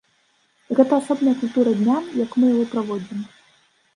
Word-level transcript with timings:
Гэта 0.79 0.93
асобная 1.01 1.33
культура 1.41 1.73
дня, 1.83 1.97
як 2.23 2.31
мы 2.39 2.49
яго 2.53 2.65
праводзім. 2.75 3.19